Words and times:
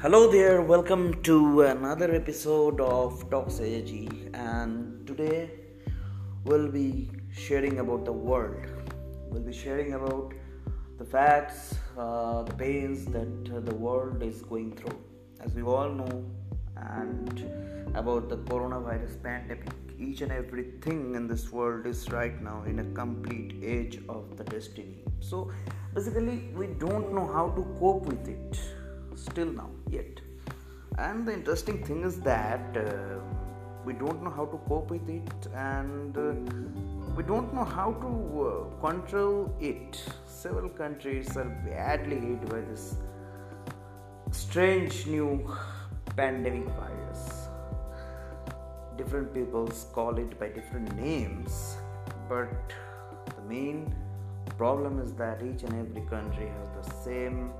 Hello 0.00 0.30
there, 0.30 0.62
welcome 0.62 1.20
to 1.24 1.62
another 1.62 2.14
episode 2.14 2.80
of 2.80 3.28
Talks 3.30 3.58
AG, 3.58 4.08
and 4.32 5.04
today 5.08 5.50
we'll 6.44 6.70
be 6.70 7.10
sharing 7.32 7.80
about 7.80 8.04
the 8.04 8.12
world. 8.12 8.64
We'll 9.28 9.42
be 9.42 9.52
sharing 9.52 9.94
about 9.94 10.34
the 10.98 11.04
facts, 11.04 11.74
uh, 11.98 12.44
the 12.44 12.54
pains 12.54 13.06
that 13.06 13.50
uh, 13.52 13.58
the 13.58 13.74
world 13.74 14.22
is 14.22 14.40
going 14.42 14.76
through. 14.76 15.00
As 15.40 15.52
we 15.52 15.62
all 15.62 15.90
know, 15.90 16.24
and 16.76 17.44
about 17.96 18.28
the 18.28 18.36
coronavirus 18.36 19.20
pandemic, 19.20 19.66
each 19.98 20.20
and 20.20 20.30
everything 20.30 21.16
in 21.16 21.26
this 21.26 21.50
world 21.50 21.86
is 21.86 22.08
right 22.12 22.40
now 22.40 22.62
in 22.68 22.78
a 22.78 22.84
complete 22.94 23.56
age 23.64 23.98
of 24.08 24.36
the 24.36 24.44
destiny. 24.44 25.02
So 25.18 25.50
basically, 25.92 26.50
we 26.54 26.68
don't 26.68 27.12
know 27.12 27.26
how 27.26 27.48
to 27.48 27.62
cope 27.80 28.06
with 28.06 28.28
it 28.28 28.60
still 29.18 29.52
now 29.52 29.70
yet. 29.90 30.20
And 30.98 31.26
the 31.26 31.32
interesting 31.32 31.84
thing 31.84 32.02
is 32.04 32.20
that 32.20 32.76
uh, 32.76 33.20
we 33.84 33.92
don't 33.92 34.22
know 34.22 34.30
how 34.30 34.46
to 34.46 34.58
cope 34.68 34.90
with 34.90 35.08
it 35.08 35.46
and 35.54 36.16
uh, 36.16 36.34
we 37.16 37.22
don't 37.22 37.54
know 37.54 37.64
how 37.64 37.92
to 38.04 38.10
uh, 38.42 38.80
control 38.80 39.54
it. 39.60 40.02
Several 40.26 40.68
countries 40.68 41.36
are 41.36 41.50
badly 41.66 42.18
hit 42.18 42.48
by 42.48 42.60
this 42.60 42.96
strange 44.30 45.06
new 45.06 45.48
pandemic 46.16 46.66
virus. 46.80 47.48
Different 48.96 49.32
peoples 49.32 49.86
call 49.92 50.18
it 50.18 50.38
by 50.40 50.48
different 50.48 50.94
names 50.96 51.76
but 52.28 52.74
the 53.36 53.42
main 53.48 53.94
problem 54.56 54.98
is 55.00 55.12
that 55.14 55.42
each 55.42 55.62
and 55.62 55.74
every 55.74 56.02
country 56.08 56.48
has 56.48 56.68
the 56.78 56.94
same 57.04 57.50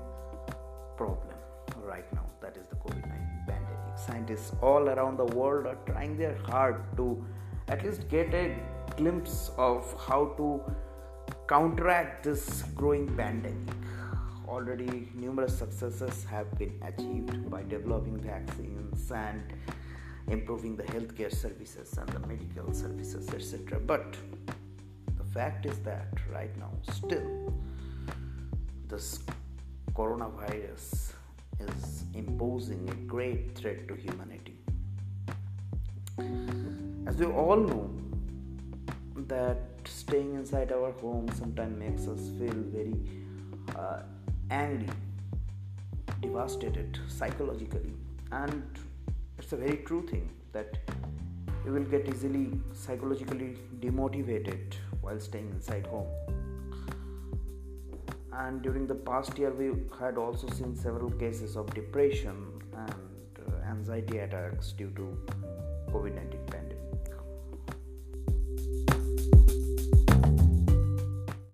problem 0.97 1.38
right 1.99 2.13
now 2.13 2.25
that 2.41 2.55
is 2.57 2.65
the 2.73 2.77
COVID 2.83 3.07
19 3.07 3.43
pandemic. 3.47 3.97
Scientists 4.07 4.53
all 4.61 4.89
around 4.93 5.17
the 5.17 5.29
world 5.39 5.65
are 5.71 5.79
trying 5.85 6.17
their 6.17 6.37
hard 6.51 6.77
to 6.97 7.07
at 7.67 7.83
least 7.85 8.07
get 8.09 8.33
a 8.33 8.45
glimpse 8.97 9.51
of 9.57 9.83
how 10.07 10.21
to 10.37 10.47
counteract 11.47 12.23
this 12.23 12.63
growing 12.79 13.07
pandemic. 13.17 13.75
Already, 14.47 15.09
numerous 15.13 15.55
successes 15.57 16.23
have 16.29 16.47
been 16.57 16.73
achieved 16.89 17.51
by 17.51 17.61
developing 17.63 18.17
vaccines 18.19 19.11
and 19.11 19.53
improving 20.27 20.75
the 20.75 20.87
healthcare 20.93 21.33
services 21.43 21.95
and 21.99 22.09
the 22.09 22.19
medical 22.31 22.73
services, 22.73 23.29
etc. 23.29 23.79
But 23.79 24.17
the 25.17 25.27
fact 25.35 25.67
is 25.67 25.77
that 25.89 26.07
right 26.33 26.55
now, 26.57 26.71
still, 26.97 27.53
this 28.87 29.19
coronavirus 29.93 31.08
is 31.59 32.03
imposing 32.13 32.89
a 32.89 32.95
great 33.13 33.55
threat 33.55 33.87
to 33.87 33.95
humanity. 33.95 34.57
As 37.07 37.15
we 37.17 37.25
all 37.25 37.57
know, 37.57 37.89
that 39.27 39.57
staying 39.85 40.35
inside 40.35 40.71
our 40.71 40.91
home 40.91 41.27
sometimes 41.33 41.77
makes 41.77 42.07
us 42.07 42.29
feel 42.37 42.59
very 42.77 42.95
uh, 43.75 44.01
angry, 44.51 44.89
devastated 46.21 46.99
psychologically, 47.07 47.93
and 48.31 48.63
it's 49.37 49.53
a 49.53 49.57
very 49.57 49.77
true 49.77 50.05
thing 50.07 50.29
that 50.51 50.77
you 51.65 51.71
will 51.71 51.83
get 51.83 52.07
easily 52.09 52.59
psychologically 52.73 53.57
demotivated 53.79 54.73
while 55.01 55.19
staying 55.19 55.49
inside 55.49 55.85
home 55.87 56.07
and 58.33 58.61
during 58.61 58.85
the 58.87 58.95
past 58.95 59.37
year 59.37 59.51
we 59.51 59.71
had 59.99 60.17
also 60.17 60.47
seen 60.49 60.75
several 60.75 61.11
cases 61.11 61.55
of 61.55 61.73
depression 61.73 62.61
and 62.73 62.93
uh, 63.47 63.69
anxiety 63.69 64.19
attacks 64.19 64.71
due 64.73 64.91
to 64.91 65.17
covid-19 65.91 66.58